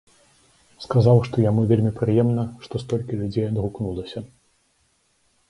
[0.85, 4.19] Сказаў, што яму вельмі прыемна, што столькі людзей адгукнулася.